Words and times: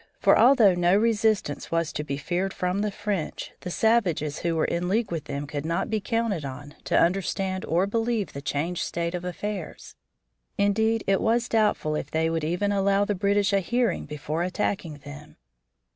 For, 0.19 0.35
although 0.35 0.73
no 0.73 0.97
resistance 0.97 1.69
was 1.69 1.93
to 1.93 2.03
be 2.03 2.17
feared 2.17 2.55
from 2.55 2.79
the 2.81 2.89
French, 2.89 3.51
the 3.61 3.69
savages 3.69 4.39
who 4.39 4.55
were 4.55 4.65
in 4.65 4.89
league 4.89 5.11
with 5.11 5.25
them 5.25 5.45
could 5.45 5.63
not 5.63 5.91
be 5.91 6.01
counted 6.01 6.43
on 6.43 6.73
to 6.85 6.97
understand 6.99 7.63
or 7.65 7.85
believe 7.85 8.33
the 8.33 8.41
changed 8.41 8.81
state 8.83 9.13
of 9.13 9.23
affairs. 9.23 9.93
Indeed, 10.57 11.03
it 11.05 11.21
was 11.21 11.47
doubtful 11.47 11.93
if 11.95 12.09
they 12.09 12.31
would 12.31 12.43
even 12.43 12.71
allow 12.71 13.05
the 13.05 13.13
British 13.13 13.53
a 13.53 13.59
hearing 13.59 14.07
before 14.07 14.41
attacking 14.41 14.95
them. 15.05 15.37